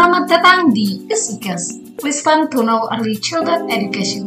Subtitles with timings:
[0.00, 4.24] Selamat datang di Kesikes, Please Fun to Early Childhood Education.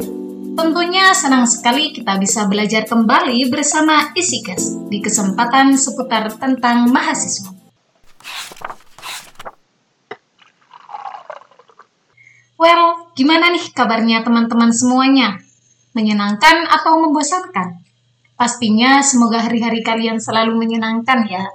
[0.53, 7.57] Tentunya senang sekali kita bisa belajar kembali bersama Isikes di kesempatan seputar tentang mahasiswa.
[12.61, 15.41] Well, gimana nih kabarnya teman-teman semuanya?
[15.97, 17.81] Menyenangkan atau membosankan?
[18.37, 21.49] Pastinya semoga hari-hari kalian selalu menyenangkan ya.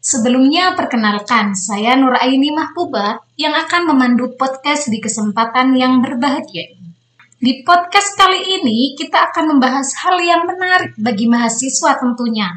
[0.00, 6.96] Sebelumnya perkenalkan, saya Nur Aini Mahbuba yang akan memandu podcast di kesempatan yang berbahagia ini.
[7.36, 12.48] Di podcast kali ini kita akan membahas hal yang menarik bagi mahasiswa tentunya,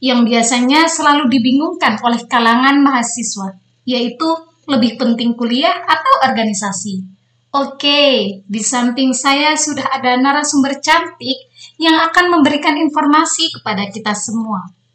[0.00, 3.52] yang biasanya selalu dibingungkan oleh kalangan mahasiswa,
[3.84, 4.32] yaitu
[4.64, 7.04] lebih penting kuliah atau organisasi.
[7.52, 11.44] Oke, di samping saya sudah ada narasumber cantik
[11.76, 14.85] yang akan memberikan informasi kepada kita semua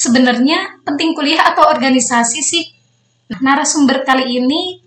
[0.00, 2.64] sebenarnya penting kuliah atau organisasi sih?
[3.28, 4.80] Nah, narasumber kali ini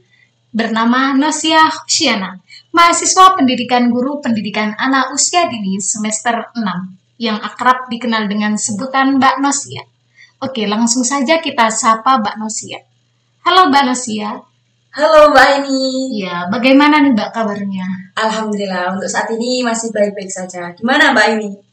[0.49, 2.41] bernama Nosia Hushiana,
[2.73, 9.37] mahasiswa pendidikan guru pendidikan anak usia dini semester 6 yang akrab dikenal dengan sebutan Mbak
[9.37, 9.85] Nosia.
[10.41, 12.81] Oke, langsung saja kita sapa Mbak Nosia.
[13.45, 14.41] Halo Mbak Nosia.
[14.93, 16.19] Halo Mbak ini.
[16.25, 17.85] Ya, bagaimana nih Mbak kabarnya?
[18.17, 20.73] Alhamdulillah, untuk saat ini masih baik-baik saja.
[20.75, 21.72] Gimana Mbak ini?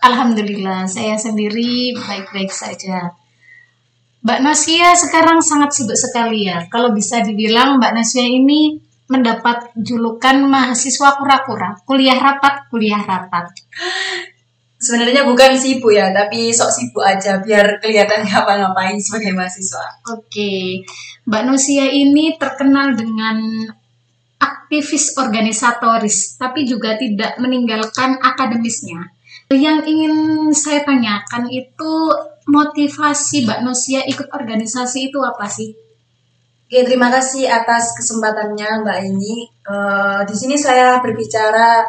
[0.00, 3.12] Alhamdulillah, saya sendiri baik-baik saja.
[4.20, 6.64] Mbak Nasia sekarang sangat sibuk sekali ya.
[6.72, 8.80] Kalau bisa dibilang Mbak Nasia ini
[9.12, 13.52] mendapat julukan mahasiswa kura-kura, kuliah rapat, kuliah rapat.
[14.80, 20.00] Sebenarnya bukan sibuk ya, tapi sok sibuk aja biar kelihatan ngapa-ngapain sebagai mahasiswa.
[20.16, 20.84] Oke,
[21.28, 23.36] Mbak Nasia ini terkenal dengan
[24.40, 29.19] aktivis organisatoris, tapi juga tidak meninggalkan akademisnya.
[29.50, 30.14] Yang ingin
[30.54, 31.92] saya tanyakan itu
[32.46, 35.74] motivasi Mbak Nosia ikut organisasi itu apa sih?
[36.70, 39.50] Oke, terima kasih atas kesempatannya Mbak ini.
[39.66, 41.82] Uh, di sini saya berbicara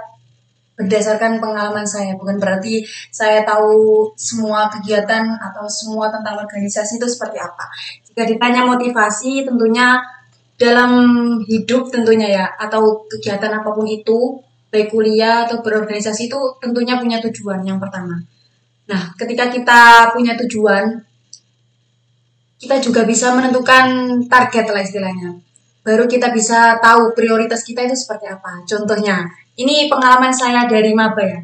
[0.73, 2.81] berdasarkan pengalaman saya, bukan berarti
[3.13, 7.69] saya tahu semua kegiatan atau semua tentang organisasi itu seperti apa.
[8.09, 10.01] Jika ditanya motivasi, tentunya
[10.57, 10.91] dalam
[11.45, 17.19] hidup tentunya ya, atau kegiatan apa pun itu, baik kuliah atau berorganisasi itu tentunya punya
[17.19, 18.23] tujuan yang pertama.
[18.87, 21.03] Nah, ketika kita punya tujuan,
[22.55, 25.35] kita juga bisa menentukan target lah istilahnya.
[25.83, 28.63] Baru kita bisa tahu prioritas kita itu seperti apa.
[28.63, 29.27] Contohnya,
[29.59, 31.39] ini pengalaman saya dari maba ya.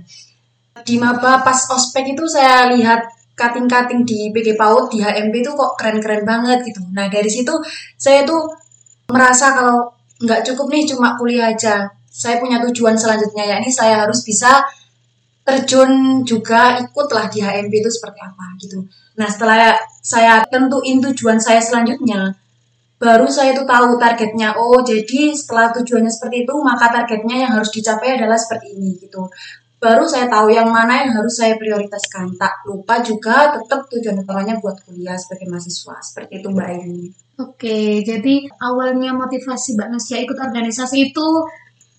[0.86, 3.02] Di maba pas ospek itu saya lihat
[3.34, 6.80] kating-kating di PG PAUD, di HMP itu kok keren-keren banget gitu.
[6.96, 7.54] Nah, dari situ
[7.98, 8.46] saya tuh
[9.10, 9.90] merasa kalau
[10.22, 14.66] nggak cukup nih cuma kuliah aja saya punya tujuan selanjutnya yakni saya harus bisa
[15.46, 18.84] terjun juga ikutlah di HMP itu seperti apa gitu.
[19.22, 22.36] Nah setelah saya tentuin tujuan saya selanjutnya,
[23.00, 24.58] baru saya tuh tahu targetnya.
[24.58, 29.30] Oh jadi setelah tujuannya seperti itu, maka targetnya yang harus dicapai adalah seperti ini gitu.
[29.78, 32.34] Baru saya tahu yang mana yang harus saya prioritaskan.
[32.36, 36.02] Tak lupa juga tetap tujuan utamanya buat kuliah sebagai mahasiswa.
[36.02, 37.14] Seperti itu Mbak Aini.
[37.38, 41.28] Oke, jadi awalnya motivasi Mbak Nasya ikut organisasi itu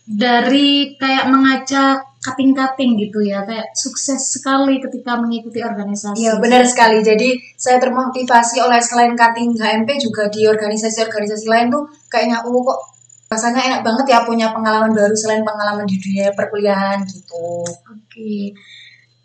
[0.09, 6.19] dari kayak mengajak kating-kating gitu ya kayak sukses sekali ketika mengikuti organisasi.
[6.19, 7.05] Iya benar sekali.
[7.05, 12.81] Jadi saya termotivasi oleh selain kating HMP juga di organisasi-organisasi lain tuh kayaknya oh kok
[13.29, 17.63] rasanya enak banget ya punya pengalaman baru selain pengalaman di dunia perkuliahan gitu.
[17.69, 18.57] Oke.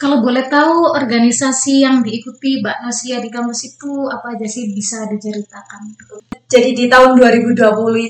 [0.04, 5.08] Kalau boleh tahu organisasi yang diikuti Mbak Nasia di kampus itu apa aja sih bisa
[5.08, 5.96] diceritakan?
[6.44, 7.56] Jadi di tahun 2020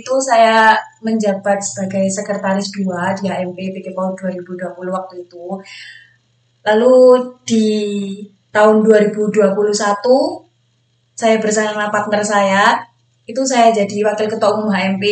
[0.01, 0.73] itu saya
[1.05, 5.61] menjabat sebagai sekretaris 2 di AMP PK PAUD 2020 waktu itu.
[6.65, 6.97] Lalu
[7.45, 7.69] di
[8.49, 9.53] tahun 2021
[11.13, 12.89] saya bersama partner saya
[13.29, 15.05] itu saya jadi wakil ketua umum HMP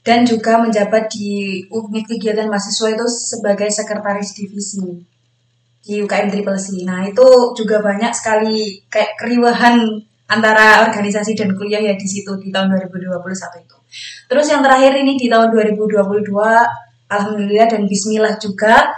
[0.00, 5.19] dan juga menjabat di unit kegiatan mahasiswa itu sebagai sekretaris divisi
[5.80, 6.84] di UKM Triple C.
[6.84, 7.26] Nah itu
[7.56, 13.66] juga banyak sekali kayak keriuhan antara organisasi dan kuliah ya di situ di tahun 2021
[13.66, 13.76] itu.
[14.30, 16.30] Terus yang terakhir ini di tahun 2022,
[17.10, 18.94] alhamdulillah dan Bismillah juga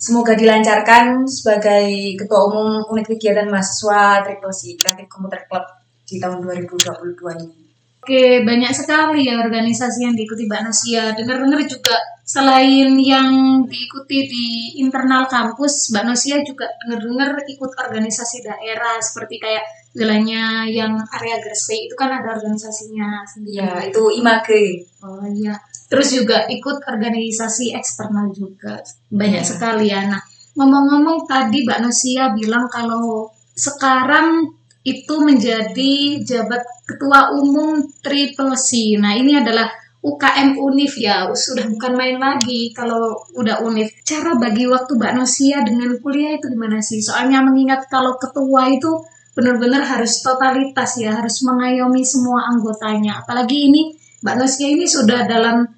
[0.00, 5.64] semoga dilancarkan sebagai ketua umum unit kegiatan mahasiswa Triple C Creative Computer Club
[6.08, 7.69] di tahun 2022 ini.
[8.00, 11.12] Oke, banyak sekali ya organisasi yang diikuti Mbak Nasia.
[11.12, 14.46] Dengar-dengar juga selain yang diikuti di
[14.80, 21.92] internal kampus, Mbak Nasia juga dengar-dengar ikut organisasi daerah seperti kayak wilayahnya yang area Gresik
[21.92, 23.68] itu kan ada organisasinya sendiri.
[23.68, 24.64] Ya, itu IMAGE.
[25.04, 25.60] Oh iya.
[25.92, 28.80] Terus juga ikut organisasi eksternal juga.
[29.12, 29.48] Banyak ya.
[29.48, 30.08] sekali ya.
[30.08, 30.24] Nah,
[30.56, 38.96] ngomong-ngomong tadi Mbak Nasia bilang kalau sekarang itu menjadi jabat Ketua Umum Triple C.
[38.96, 39.68] Nah, ini adalah
[40.00, 43.92] UKM Unif ya, sudah bukan main lagi kalau udah Unif.
[44.00, 47.04] Cara bagi waktu Mbak Nosia dengan kuliah itu gimana sih?
[47.04, 48.88] Soalnya mengingat kalau ketua itu
[49.36, 53.20] benar-benar harus totalitas ya, harus mengayomi semua anggotanya.
[53.20, 53.92] Apalagi ini
[54.24, 55.68] Mbak Nosia ini sudah dalam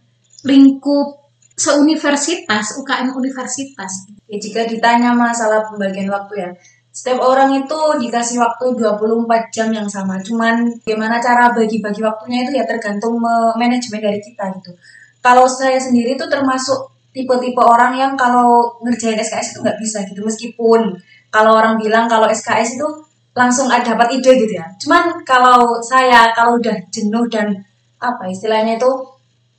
[0.46, 1.19] lingkup
[1.58, 4.06] seuniversitas, UKM universitas.
[4.31, 6.50] Ya, jika ditanya masalah pembagian waktu ya,
[6.92, 10.20] setiap orang itu dikasih waktu 24 jam yang sama.
[10.20, 13.16] Cuman gimana cara bagi-bagi waktunya itu ya tergantung
[13.56, 14.76] manajemen dari kita gitu.
[15.24, 20.20] Kalau saya sendiri itu termasuk tipe-tipe orang yang kalau ngerjain SKS itu nggak bisa gitu.
[20.20, 20.92] Meskipun
[21.32, 22.88] kalau orang bilang kalau SKS itu
[23.32, 24.68] langsung ada dapat ide gitu ya.
[24.76, 27.56] Cuman kalau saya kalau udah jenuh dan
[28.04, 28.90] apa istilahnya itu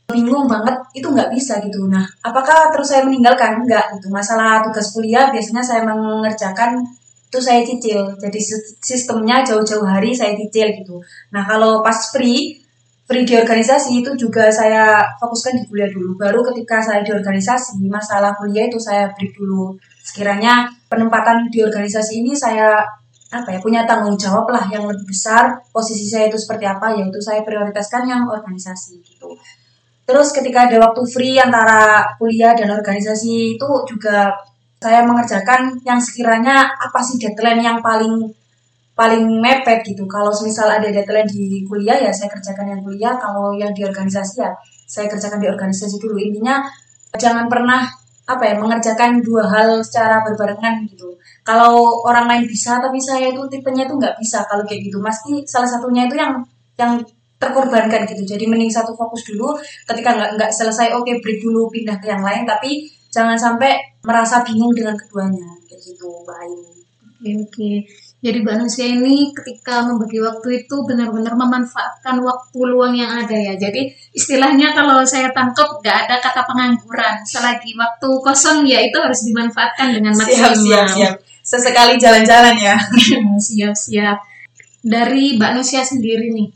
[0.06, 1.89] bingung banget itu nggak bisa gitu.
[1.89, 3.65] Nah, apakah terus saya meninggalkan?
[3.65, 4.13] Enggak gitu.
[4.13, 6.85] Masalah tugas kuliah biasanya saya mengerjakan
[7.33, 8.13] itu saya cicil.
[8.21, 8.38] Jadi
[8.77, 11.01] sistemnya jauh-jauh hari saya cicil gitu.
[11.33, 12.62] Nah kalau pas free
[13.09, 16.13] free di organisasi itu juga saya fokuskan di kuliah dulu.
[16.13, 19.74] Baru ketika saya di organisasi masalah kuliah itu saya break dulu.
[20.06, 22.85] Sekiranya penempatan di organisasi ini saya
[23.33, 27.18] apa ya punya tanggung jawab lah yang lebih besar posisi saya itu seperti apa yaitu
[27.18, 29.33] saya prioritaskan yang organisasi gitu.
[30.06, 34.38] Terus ketika ada waktu free antara kuliah dan organisasi itu juga
[34.83, 38.27] saya mengerjakan yang sekiranya apa sih deadline yang paling
[38.94, 40.03] paling mepet gitu.
[40.06, 44.44] Kalau misal ada deadline di kuliah ya saya kerjakan yang kuliah, kalau yang di organisasi
[44.44, 44.51] ya
[44.85, 46.19] saya kerjakan di organisasi dulu.
[46.19, 46.62] Intinya
[47.15, 47.88] jangan pernah
[48.24, 51.15] apa ya mengerjakan dua hal secara berbarengan gitu.
[51.44, 55.00] Kalau orang lain bisa tapi saya itu tipenya itu nggak bisa kalau kayak gitu.
[55.00, 56.44] Pasti salah satunya itu yang
[56.77, 57.00] yang
[57.41, 58.24] terkorbankan gitu.
[58.24, 59.57] Jadi mending satu fokus dulu.
[59.89, 62.47] Ketika nggak nggak selesai, oke okay, break dulu pindah ke yang lain.
[62.47, 66.72] Tapi jangan sampai merasa bingung dengan keduanya kayak gitu Mbak Aini.
[67.24, 67.72] Oke, oke.
[68.24, 73.56] Jadi Mbak Nusia ini ketika membagi waktu itu benar-benar memanfaatkan waktu luang yang ada ya.
[73.60, 77.20] Jadi istilahnya kalau saya tangkap nggak ada kata pengangguran.
[77.24, 80.52] Selagi waktu kosong ya itu harus dimanfaatkan dengan maksimal.
[80.52, 81.14] Siap, siap, siap.
[81.44, 82.76] Sesekali jalan-jalan ya.
[83.52, 84.18] siap, siap.
[84.84, 86.48] Dari Mbak Nusia sendiri nih,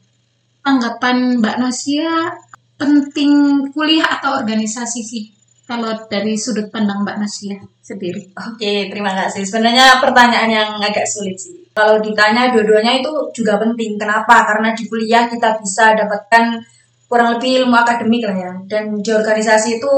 [0.63, 2.31] tanggapan Mbak Nusia
[2.75, 3.31] penting
[3.71, 5.36] kuliah atau organisasi sih
[5.67, 8.31] kalau dari sudut pandang Mbak Nasia sendiri?
[8.39, 9.43] Oke, terima kasih.
[9.43, 11.67] Sebenarnya pertanyaan yang agak sulit sih.
[11.75, 13.99] Kalau ditanya dua-duanya itu juga penting.
[13.99, 14.47] Kenapa?
[14.47, 16.63] Karena di kuliah kita bisa dapatkan
[17.11, 18.53] kurang lebih ilmu akademik lah ya.
[18.63, 19.93] Dan di organisasi itu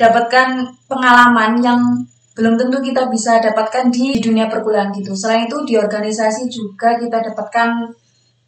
[0.00, 0.48] dapatkan
[0.88, 1.80] pengalaman yang
[2.32, 5.12] belum tentu kita bisa dapatkan di dunia perkuliahan gitu.
[5.12, 7.92] Selain itu di organisasi juga kita dapatkan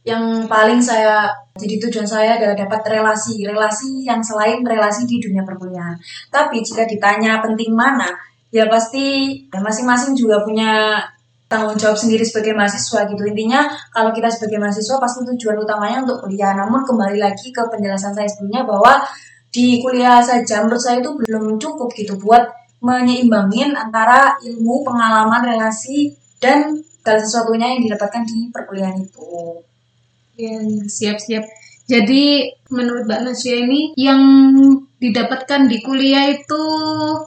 [0.02, 5.46] yang paling saya jadi tujuan saya adalah dapat relasi relasi yang selain relasi di dunia
[5.46, 5.94] perkuliahan.
[6.32, 8.10] Tapi jika ditanya penting mana
[8.50, 11.00] ya pasti ya masing-masing juga punya
[11.46, 13.22] tanggung jawab sendiri sebagai mahasiswa gitu.
[13.28, 16.56] Intinya kalau kita sebagai mahasiswa pasti tujuan utamanya untuk kuliah.
[16.56, 19.04] Namun kembali lagi ke penjelasan saya sebelumnya bahwa
[19.52, 22.48] di kuliah saja menurut saya itu belum cukup gitu buat
[22.82, 26.10] menyeimbangin antara ilmu pengalaman relasi
[26.40, 29.62] dan segala sesuatunya yang didapatkan di perkuliahan itu
[30.36, 30.56] Ya,
[30.88, 31.44] siap-siap.
[31.82, 34.22] Jadi menurut Mbak Nasya ini yang
[35.02, 36.62] didapatkan di kuliah itu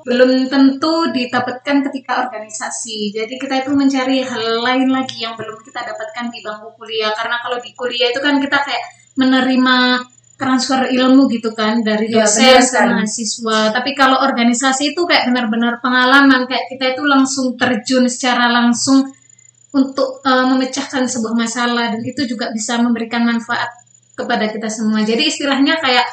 [0.07, 3.11] belum tentu didapatkan ketika organisasi.
[3.11, 7.11] Jadi kita itu mencari hal lain lagi yang belum kita dapatkan di bangku kuliah.
[7.13, 8.83] Karena kalau di kuliah itu kan kita kayak
[9.19, 13.59] menerima transfer ilmu gitu kan dari ya, dosen ke mahasiswa.
[13.71, 19.14] Tapi kalau organisasi itu kayak benar-benar pengalaman kayak kita itu langsung terjun secara langsung
[19.75, 23.67] untuk uh, memecahkan sebuah masalah dan itu juga bisa memberikan manfaat
[24.15, 25.03] kepada kita semua.
[25.03, 26.07] Jadi istilahnya kayak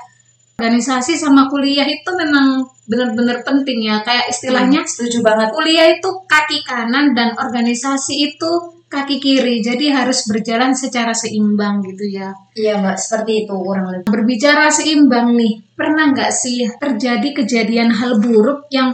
[0.59, 4.03] organisasi sama kuliah itu memang benar-benar penting ya.
[4.03, 5.55] Kayak istilahnya hmm, setuju banget.
[5.55, 8.51] Kuliah itu kaki kanan dan organisasi itu
[8.91, 9.63] kaki kiri.
[9.63, 12.35] Jadi harus berjalan secara seimbang gitu ya.
[12.59, 14.11] Iya mbak, seperti itu kurang lebih.
[14.11, 18.93] Berbicara seimbang nih, pernah nggak sih terjadi kejadian hal buruk yang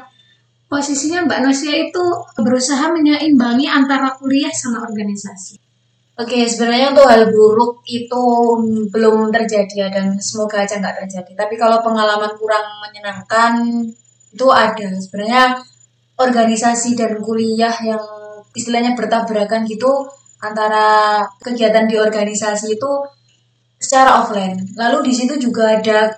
[0.68, 2.04] posisinya Mbak Nosia itu
[2.36, 5.56] berusaha menyeimbangi antara kuliah sama organisasi.
[6.18, 8.24] Oke, sebenarnya untuk hal buruk itu
[8.90, 11.32] belum terjadi ya dan semoga aja nggak terjadi.
[11.32, 13.86] Tapi kalau pengalaman kurang menyenangkan
[14.34, 14.88] itu ada.
[14.98, 15.62] Sebenarnya
[16.18, 18.02] organisasi dan kuliah yang
[18.50, 20.10] istilahnya bertabrakan gitu
[20.42, 22.92] antara kegiatan di organisasi itu
[23.78, 24.58] secara offline.
[24.74, 26.10] Lalu di situ juga ada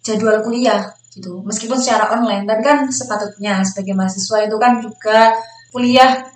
[0.00, 1.40] jadwal kuliah gitu.
[1.46, 5.34] Meskipun secara online tapi kan sepatutnya sebagai mahasiswa itu kan juga
[5.70, 6.26] kuliah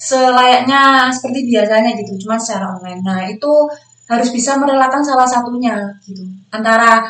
[0.00, 3.00] selayaknya seperti biasanya gitu cuma secara online.
[3.04, 3.52] Nah itu
[4.10, 6.24] harus bisa merelakan salah satunya gitu.
[6.50, 7.04] Antara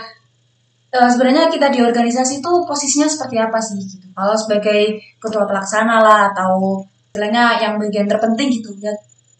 [0.92, 4.06] e, sebenarnya kita di organisasi itu posisinya seperti apa sih gitu?
[4.12, 8.92] Kalau sebagai ketua pelaksana lah atau istilahnya yang bagian terpenting gitu ya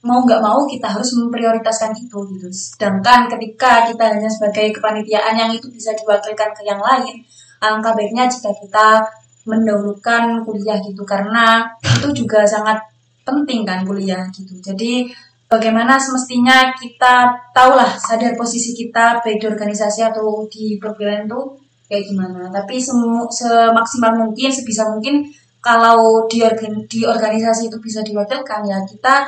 [0.02, 2.48] mau nggak mau kita harus memprioritaskan itu gitu.
[2.50, 7.22] Sedangkan ketika kita hanya sebagai kepanitiaan yang itu bisa diwakilkan ke yang lain,
[7.62, 9.07] alangkah baiknya jika kita
[9.47, 12.78] mendahulukan kuliah gitu karena itu juga sangat
[13.23, 14.59] penting kan kuliah gitu.
[14.59, 15.11] Jadi
[15.47, 21.40] bagaimana semestinya kita tahulah sadar posisi kita baik di organisasi atau di perkuliahan itu
[21.90, 22.49] kayak gimana.
[22.50, 25.26] Tapi semu, semaksimal mungkin sebisa mungkin
[25.62, 26.42] kalau di,
[26.90, 29.26] di organisasi itu bisa diwakilkan ya kita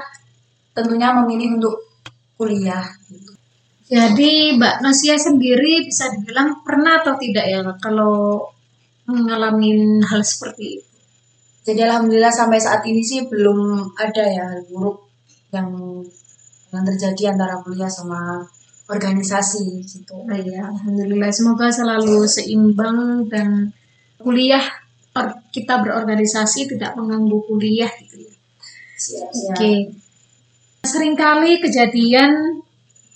[0.75, 1.75] tentunya memilih untuk
[2.35, 2.83] kuliah.
[3.07, 3.34] Gitu.
[3.85, 8.41] Jadi Mbak Nosia sendiri bisa dibilang pernah atau tidak ya kalau
[9.05, 10.89] mengalami hal seperti itu?
[11.65, 15.05] Jadi alhamdulillah sampai saat ini sih belum ada ya hal buruk
[15.53, 16.01] yang
[16.73, 18.45] yang terjadi antara kuliah sama
[18.89, 20.17] organisasi gitu.
[20.17, 23.73] Oh, iya, alhamdulillah semoga selalu seimbang dan
[24.21, 24.65] kuliah
[25.53, 28.33] kita berorganisasi tidak mengganggu kuliah gitu ya.
[28.33, 29.53] Oke.
[29.53, 29.79] Okay.
[30.85, 32.64] Seringkali kejadian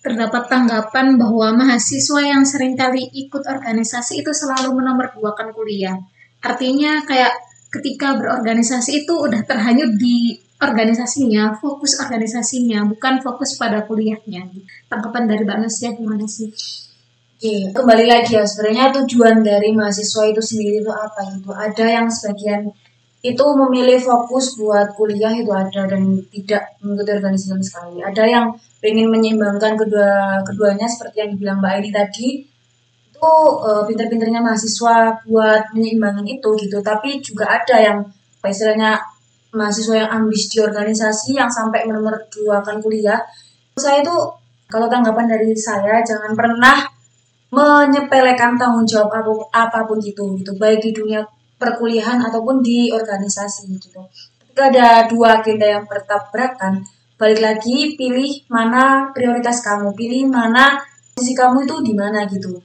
[0.08, 6.00] terdapat tanggapan bahwa mahasiswa yang sering kali ikut organisasi itu selalu menomorduakan kuliah.
[6.40, 7.36] Artinya kayak
[7.68, 14.48] ketika berorganisasi itu udah terhanyut di organisasinya, fokus organisasinya, bukan fokus pada kuliahnya.
[14.88, 16.48] Tanggapan dari Mbak Nasia gimana sih?
[17.38, 21.54] Oke, kembali lagi ya sebenarnya tujuan dari mahasiswa itu sendiri itu apa gitu.
[21.54, 22.66] Ada yang sebagian
[23.18, 27.98] itu memilih fokus buat kuliah itu ada dan tidak mengikuti organisasi sama sekali.
[27.98, 28.46] Ada yang
[28.78, 32.28] ingin menyeimbangkan kedua keduanya seperti yang dibilang Mbak Aini tadi
[33.10, 33.34] itu
[33.66, 36.78] uh, pinter-pinternya mahasiswa buat menyeimbangkan itu gitu.
[36.78, 37.98] Tapi juga ada yang
[38.46, 39.02] istilahnya
[39.50, 43.18] mahasiswa yang ambis di organisasi yang sampai menomor dua kan kuliah.
[43.74, 44.14] Saya itu
[44.70, 46.86] kalau tanggapan dari saya jangan pernah
[47.48, 51.24] menyepelekan tanggung jawab apa pun, apa pun gitu gitu baik di dunia
[51.58, 54.00] perkuliahan ataupun di organisasi gitu.
[54.40, 56.86] Ketika ada dua agenda yang bertabrakan,
[57.18, 60.78] balik lagi pilih mana prioritas kamu, pilih mana
[61.18, 62.62] posisi kamu itu di mana gitu.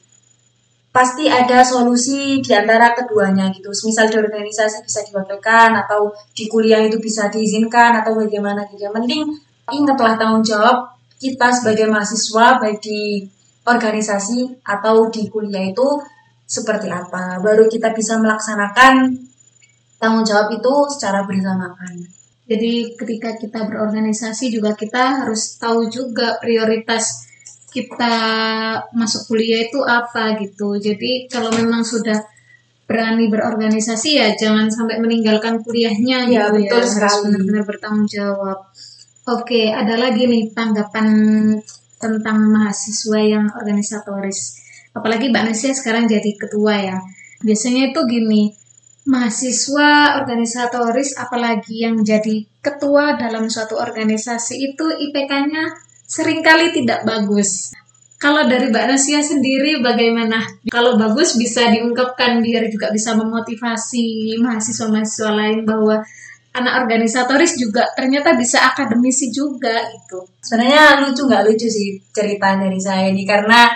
[0.94, 3.74] Pasti ada solusi di antara keduanya gitu.
[3.74, 8.86] Misal di organisasi bisa diwakilkan atau di kuliah itu bisa diizinkan atau bagaimana gitu.
[8.86, 9.22] Yang penting
[9.74, 13.26] ingatlah tanggung jawab kita sebagai mahasiswa baik di
[13.66, 15.88] organisasi atau di kuliah itu
[16.54, 17.42] seperti apa.
[17.42, 19.18] Baru kita bisa melaksanakan
[19.98, 22.06] tanggung jawab itu secara bersamaan.
[22.46, 27.26] Jadi ketika kita berorganisasi juga kita harus tahu juga prioritas
[27.74, 28.16] kita
[28.94, 30.78] masuk kuliah itu apa gitu.
[30.78, 32.22] Jadi kalau memang sudah
[32.84, 36.94] berani berorganisasi ya jangan sampai meninggalkan kuliahnya ya, gitu betul ya.
[37.00, 38.60] Harus benar-benar bertanggung jawab.
[39.24, 41.08] Oke, ada lagi nih tanggapan
[41.96, 44.63] tentang mahasiswa yang organisatoris
[44.94, 46.98] apalagi Mbak Nasia sekarang jadi ketua ya
[47.44, 48.54] biasanya itu gini
[49.04, 55.76] mahasiswa organisatoris apalagi yang jadi ketua dalam suatu organisasi itu IPK-nya
[56.08, 57.76] sering kali tidak bagus
[58.24, 60.40] kalau dari Mbak Nasia sendiri bagaimana?
[60.72, 66.00] Kalau bagus bisa diungkapkan biar juga bisa memotivasi mahasiswa-mahasiswa lain bahwa
[66.56, 70.24] anak organisatoris juga ternyata bisa akademisi juga gitu.
[70.40, 73.68] Sebenarnya lucu nggak lucu sih cerita dari saya ini karena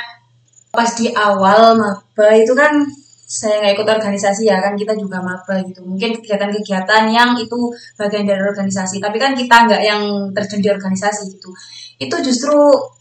[0.77, 2.86] pas di awal maba itu kan
[3.27, 5.81] saya nggak ikut organisasi ya kan kita juga maba gitu.
[5.81, 9.01] Mungkin kegiatan-kegiatan yang itu bagian dari organisasi.
[9.01, 11.50] Tapi kan kita nggak yang terjun di organisasi gitu.
[11.98, 12.55] Itu justru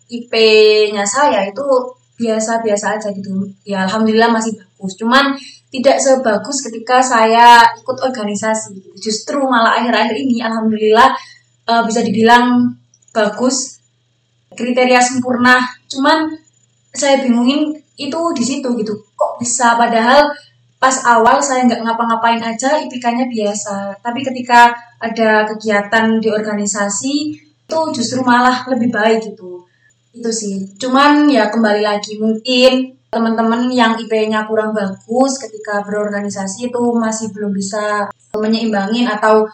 [0.08, 1.62] IP-nya saya itu
[2.16, 3.30] biasa-biasa aja gitu.
[3.62, 4.96] Ya alhamdulillah masih bagus.
[4.96, 5.36] Cuman
[5.68, 8.90] tidak sebagus ketika saya ikut organisasi gitu.
[8.96, 11.12] justru malah akhir-akhir ini alhamdulillah
[11.68, 12.74] uh, bisa dibilang
[13.12, 13.78] bagus.
[14.56, 15.60] Kriteria sempurna.
[15.86, 16.45] Cuman
[16.96, 18.92] saya bingungin itu di situ gitu.
[19.16, 19.76] Kok bisa?
[19.76, 20.32] Padahal
[20.76, 24.00] pas awal saya nggak ngapa-ngapain aja IPK-nya biasa.
[24.00, 27.14] Tapi ketika ada kegiatan di organisasi
[27.66, 29.64] itu justru malah lebih baik gitu.
[30.12, 30.76] Itu sih.
[30.80, 37.54] Cuman ya kembali lagi mungkin teman-teman yang IP-nya kurang bagus ketika berorganisasi itu masih belum
[37.54, 39.48] bisa menyeimbangin atau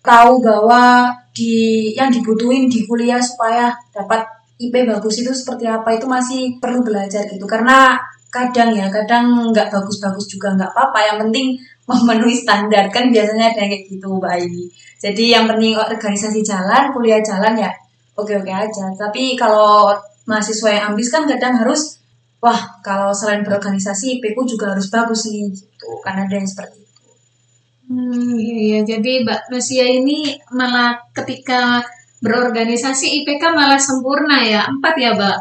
[0.00, 4.24] tahu bahwa di yang dibutuhin di kuliah supaya dapat
[4.62, 5.98] IP bagus itu seperti apa?
[5.98, 7.42] Itu masih perlu belajar gitu.
[7.48, 7.98] Karena
[8.32, 10.98] kadang ya kadang nggak bagus-bagus juga nggak apa-apa.
[11.10, 11.46] Yang penting
[11.90, 12.84] memenuhi standar.
[12.94, 14.38] Kan biasanya ada kayak gitu mbak
[15.02, 17.74] jadi yang penting organisasi jalan kuliah jalan ya
[18.14, 18.86] oke-oke aja.
[18.94, 19.90] Tapi kalau
[20.30, 21.98] mahasiswa yang ambis kan kadang harus
[22.38, 25.90] wah kalau selain berorganisasi IP juga harus bagus nih gitu.
[26.06, 27.02] Kan ada yang seperti itu.
[27.90, 28.80] Hmm, iya, iya.
[28.86, 31.82] jadi mbak Nusia ini malah ketika
[32.22, 34.64] berorganisasi IPK malah sempurna ya.
[34.70, 35.38] Empat ya mbak?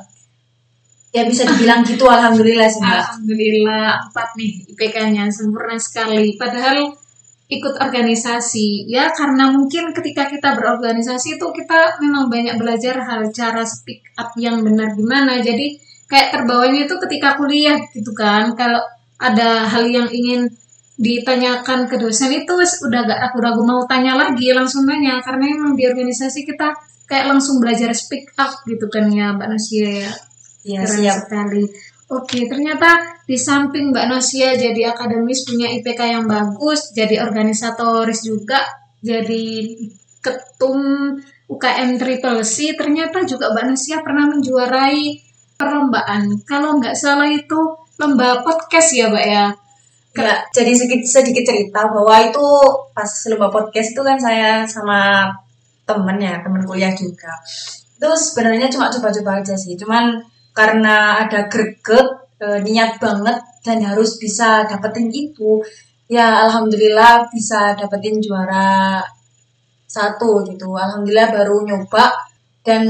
[1.13, 2.09] Ya bisa dibilang gitu.
[2.09, 2.97] Alhamdulillah sih mbak.
[2.97, 6.35] Alhamdulillah empat nih IPK-nya sempurna sekali.
[6.35, 6.97] Padahal
[7.51, 13.67] ikut organisasi ya karena mungkin ketika kita berorganisasi itu kita memang banyak belajar hal cara
[13.67, 15.75] speak up yang benar gimana jadi
[16.11, 18.51] kayak terbawanya itu ketika kuliah gitu kan.
[18.59, 18.83] Kalau
[19.15, 20.51] ada hal yang ingin
[21.01, 25.89] ditanyakan ke dosen itu udah gak ragu-ragu mau tanya lagi langsung nanya karena memang di
[25.89, 26.77] organisasi kita
[27.09, 30.11] kayak langsung belajar speak up gitu kan ya Mbak Nasia ya.
[30.61, 31.17] Iya, Keren siap.
[31.25, 31.63] sekali.
[32.11, 38.61] Oke, ternyata di samping Mbak Nosia jadi akademis punya IPK yang bagus, jadi organisatoris juga,
[39.01, 39.73] jadi
[40.21, 40.77] ketum
[41.49, 45.17] UKM Triple C, ternyata juga Mbak Nosia pernah menjuarai
[45.55, 46.45] perlombaan.
[46.45, 47.59] Kalau nggak salah itu
[47.97, 49.45] lomba podcast ya, Mbak ya?
[50.11, 52.43] Ya, jadi sedikit, sedikit cerita bahwa itu
[52.91, 55.31] pas lomba podcast itu kan saya sama
[55.87, 57.31] temen ya, temen kuliah juga.
[57.95, 59.79] Itu sebenarnya cuma coba-coba aja sih.
[59.79, 60.19] Cuman
[60.51, 62.07] karena ada greget,
[62.43, 65.63] e, niat banget dan harus bisa dapetin itu,
[66.11, 68.99] ya alhamdulillah bisa dapetin juara
[69.87, 70.75] satu gitu.
[70.75, 72.11] Alhamdulillah baru nyoba
[72.67, 72.83] dan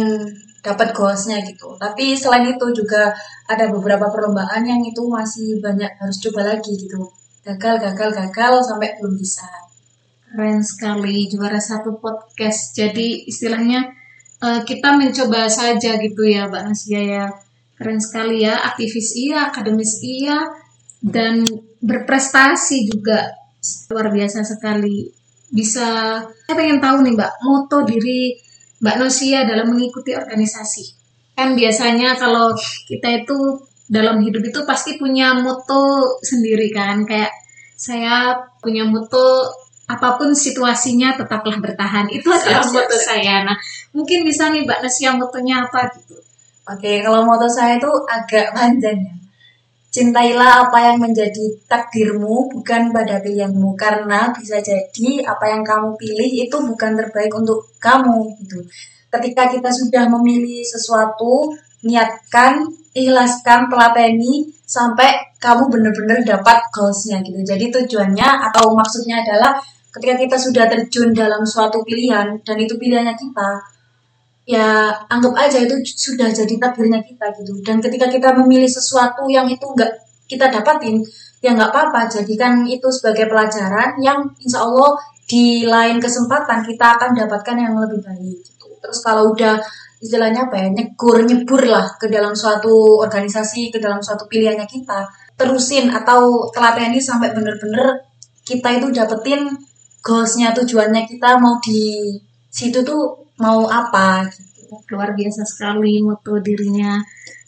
[0.61, 1.73] dapat goalsnya gitu.
[1.75, 3.09] Tapi selain itu juga
[3.49, 7.09] ada beberapa perlombaan yang itu masih banyak harus coba lagi gitu.
[7.41, 9.49] Gagal, gagal, gagal sampai belum bisa.
[10.31, 12.77] Keren sekali, juara satu podcast.
[12.77, 13.89] Jadi istilahnya
[14.39, 17.25] uh, kita mencoba saja gitu ya, Mbak Nasia ya.
[17.75, 20.45] Keren sekali ya, aktivis iya, akademis iya,
[21.01, 21.41] dan
[21.81, 23.33] berprestasi juga
[23.89, 25.09] luar biasa sekali.
[25.51, 28.37] Bisa, saya pengen tahu nih Mbak, moto diri
[28.81, 30.97] Mbak Nosia dalam mengikuti organisasi.
[31.37, 32.51] Kan biasanya kalau
[32.89, 33.37] kita itu
[33.85, 37.31] dalam hidup itu pasti punya moto sendiri kan, kayak
[37.77, 39.47] saya punya moto
[39.85, 42.09] apa pun situasinya tetaplah bertahan.
[42.09, 43.43] Itu adalah moto saya.
[43.45, 43.57] Nah,
[43.93, 46.17] mungkin bisa nih Mbak Nasia motonya apa gitu.
[46.71, 49.20] Oke, kalau moto saya itu agak panjang ya.
[49.91, 53.75] Cintailah apa yang menjadi takdirmu, bukan pada pilihanmu.
[53.75, 58.31] Karena bisa jadi apa yang kamu pilih itu bukan terbaik untuk kamu.
[58.39, 58.63] Gitu.
[59.11, 61.51] Ketika kita sudah memilih sesuatu,
[61.83, 62.63] niatkan,
[62.95, 67.43] ikhlaskan, telateni, sampai kamu benar-benar dapat goalsnya gitu.
[67.43, 69.59] Jadi tujuannya atau maksudnya adalah
[69.91, 73.49] ketika kita sudah terjun dalam suatu pilihan, dan itu pilihannya kita,
[74.45, 77.61] ya anggap aja itu sudah jadi takdirnya kita gitu.
[77.61, 79.91] Dan ketika kita memilih sesuatu yang itu enggak
[80.25, 81.01] kita dapatin
[81.43, 82.09] ya nggak apa-apa.
[82.09, 84.97] Jadikan itu sebagai pelajaran yang insya Allah
[85.29, 88.67] di lain kesempatan kita akan dapatkan yang lebih baik gitu.
[88.81, 89.61] Terus kalau udah
[90.01, 95.05] istilahnya apa ya nyegur nyebur lah ke dalam suatu organisasi ke dalam suatu pilihannya kita
[95.37, 98.01] terusin atau telateni sampai bener-bener
[98.41, 99.45] kita itu dapetin
[100.01, 102.17] goalsnya tujuannya kita mau di
[102.49, 104.77] situ tuh mau apa gitu.
[104.93, 107.01] luar biasa sekali moto dirinya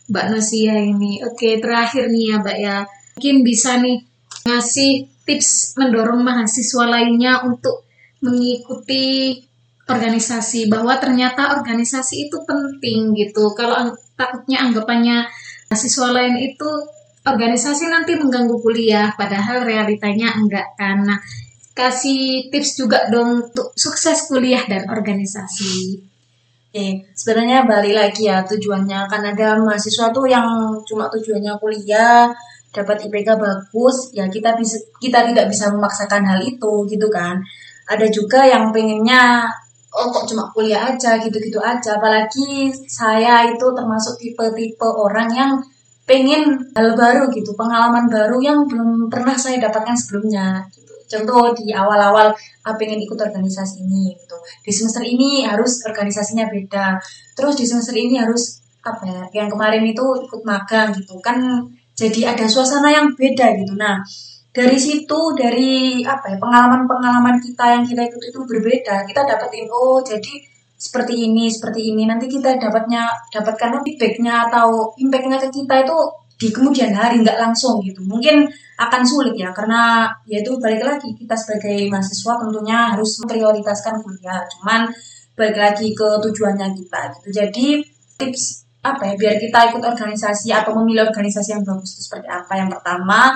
[0.09, 1.23] Mbak Nosia ini.
[1.23, 2.77] Oke terakhir nih ya Mbak ya.
[3.15, 3.97] Mungkin bisa nih
[4.43, 4.91] ngasih
[5.23, 7.87] tips mendorong mahasiswa lainnya untuk
[8.19, 9.39] mengikuti
[9.87, 13.51] organisasi bahwa ternyata organisasi itu penting gitu.
[13.55, 15.27] Kalau takutnya anggapannya
[15.71, 16.69] mahasiswa lain itu
[17.23, 21.15] organisasi nanti mengganggu kuliah padahal realitanya enggak karena
[21.73, 25.97] kasih tips juga dong untuk sukses kuliah dan organisasi.
[26.73, 32.33] Oke, sebenarnya balik lagi ya tujuannya kan ada mahasiswa tuh yang cuma tujuannya kuliah,
[32.73, 37.37] dapat IPK bagus, ya kita bisa kita tidak bisa memaksakan hal itu gitu kan.
[37.89, 39.45] Ada juga yang pengennya
[39.93, 42.01] oh kok cuma kuliah aja gitu-gitu aja.
[42.01, 45.51] Apalagi saya itu termasuk tipe-tipe orang yang
[46.09, 50.65] pengen hal baru gitu, pengalaman baru yang belum pernah saya dapatkan sebelumnya
[51.13, 52.33] contoh di awal-awal
[52.65, 54.37] ah, pengen ikut organisasi ini gitu.
[54.65, 56.97] Di semester ini harus organisasinya beda.
[57.37, 61.21] Terus di semester ini harus apa ya yang kemarin itu ikut magang gitu.
[61.21, 61.37] Kan
[61.93, 63.77] jadi ada suasana yang beda gitu.
[63.77, 64.01] Nah
[64.53, 69.05] dari situ dari apa ya pengalaman-pengalaman kita yang kita ikut itu berbeda.
[69.05, 70.33] Kita dapetin oh jadi
[70.83, 72.03] seperti ini seperti ini.
[72.03, 75.97] Nanti kita dapatnya dapatkan feedbacknya atau impactnya ke kita itu
[76.37, 78.03] di kemudian hari nggak langsung gitu.
[78.03, 84.41] Mungkin akan sulit ya karena yaitu balik lagi kita sebagai mahasiswa tentunya harus memprioritaskan kuliah.
[84.57, 84.89] Cuman
[85.33, 87.27] balik lagi ke tujuannya kita gitu.
[87.33, 87.67] Jadi
[88.17, 92.51] tips apa ya biar kita ikut organisasi atau memilih organisasi yang bagus itu seperti apa.
[92.59, 93.33] Yang pertama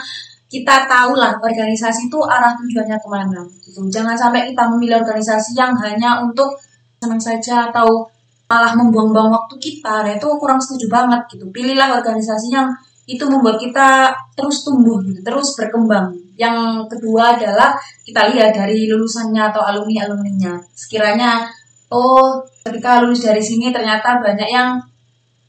[0.47, 3.83] kita tahu lah organisasi itu arah tujuannya ke mana gitu.
[3.88, 6.55] Jangan sampai kita memilih organisasi yang hanya untuk
[6.97, 8.07] senang saja atau
[8.47, 10.07] malah membuang-buang waktu kita.
[10.07, 11.45] Nah itu kurang setuju banget gitu.
[11.51, 12.71] Pilihlah organisasi yang
[13.07, 16.11] itu membuat kita terus tumbuh gitu, terus berkembang.
[16.35, 20.59] Yang kedua adalah kita lihat dari lulusannya atau alumni alumninya.
[20.75, 21.47] Sekiranya
[21.87, 24.75] oh ketika lulus dari sini ternyata banyak yang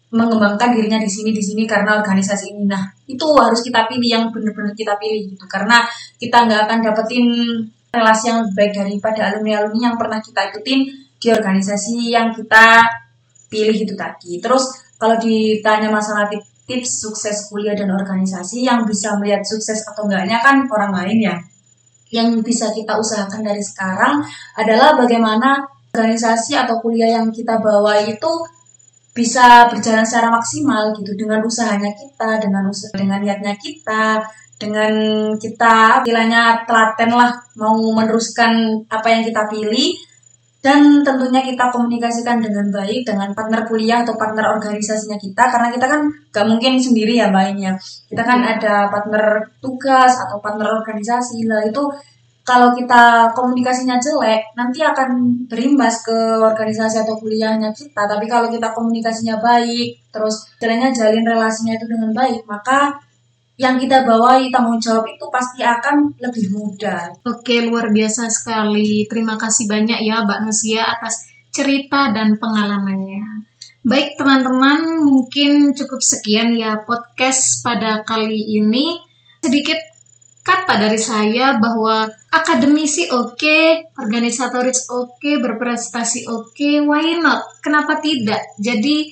[0.08, 2.64] mengembangkan dirinya di sini di sini karena organisasi ini.
[2.64, 5.84] Nah itu harus kita pilih yang benar-benar kita pilih gitu karena
[6.16, 7.26] kita nggak akan dapetin
[7.92, 10.80] relasi yang baik daripada alumni-alumni yang pernah kita ikutin
[11.18, 12.86] di organisasi yang kita
[13.50, 14.38] pilih itu tadi.
[14.40, 14.64] Terus
[14.96, 16.28] kalau ditanya masalah
[16.68, 21.36] tips sukses kuliah dan organisasi yang bisa melihat sukses atau enggaknya kan orang lain ya.
[22.12, 24.20] Yang bisa kita usahakan dari sekarang
[24.56, 25.64] adalah bagaimana
[25.96, 28.28] organisasi atau kuliah yang kita bawa itu
[29.16, 34.22] bisa berjalan secara maksimal gitu dengan usahanya kita, dengan usaha, dengan niatnya kita,
[34.58, 34.92] dengan
[35.38, 39.94] kita istilahnya telaten lah mau meneruskan apa yang kita pilih
[40.68, 45.86] dan tentunya kita komunikasikan dengan baik dengan partner kuliah atau partner organisasinya kita karena kita
[45.88, 47.72] kan gak mungkin sendiri ya mainnya.
[47.80, 48.52] Kita kan hmm.
[48.52, 51.48] ada partner tugas atau partner organisasi.
[51.48, 51.80] Lah itu
[52.44, 58.04] kalau kita komunikasinya jelek nanti akan berimbas ke organisasi atau kuliahnya kita.
[58.04, 62.92] Tapi kalau kita komunikasinya baik terus jalannya jalin relasinya itu dengan baik maka
[63.58, 67.10] yang kita bawahi tanggung jawab itu pasti akan lebih mudah.
[67.26, 69.02] Oke, luar biasa sekali.
[69.10, 73.50] Terima kasih banyak ya Mbak Nusia atas cerita dan pengalamannya.
[73.82, 78.94] Baik teman-teman, mungkin cukup sekian ya podcast pada kali ini.
[79.42, 79.78] Sedikit
[80.46, 87.42] kata dari saya bahwa akademisi oke, okay, organisatoris oke, okay, berprestasi oke, okay, why not?
[87.58, 88.54] Kenapa tidak?
[88.62, 89.10] Jadi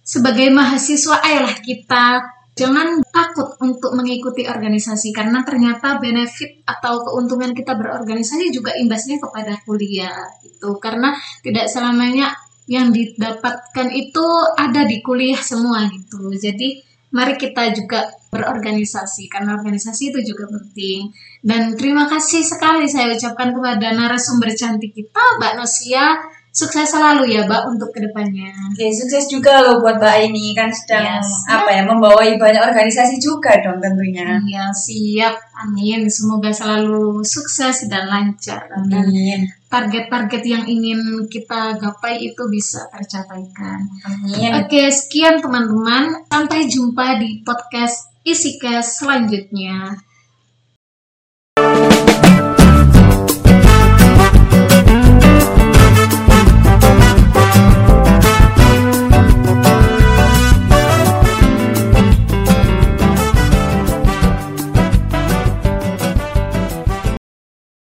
[0.00, 2.04] sebagai mahasiswa ayolah kita
[2.52, 9.56] Jangan takut untuk mengikuti organisasi karena ternyata benefit atau keuntungan kita berorganisasi juga imbasnya kepada
[9.64, 12.36] kuliah itu karena tidak selamanya
[12.68, 14.26] yang didapatkan itu
[14.60, 16.28] ada di kuliah semua gitu.
[16.36, 21.08] Jadi mari kita juga berorganisasi karena organisasi itu juga penting.
[21.40, 26.20] Dan terima kasih sekali saya ucapkan kepada narasumber cantik kita Mbak Nosia
[26.52, 28.52] sukses selalu ya Mbak untuk ke depannya.
[28.68, 31.48] Oke, sukses juga loh buat Mbak ini kan sedang yes.
[31.48, 34.36] apa ya membawa banyak organisasi juga dong tentunya.
[34.44, 35.34] Iya siap,
[35.64, 36.04] amin.
[36.12, 38.68] Semoga selalu sukses dan lancar.
[38.76, 39.48] Amin.
[39.72, 43.88] Target-target yang ingin kita gapai itu bisa tercapaikan.
[44.04, 44.60] Amin.
[44.60, 46.28] Oke, sekian teman-teman.
[46.28, 49.96] Sampai jumpa di podcast Isikes selanjutnya.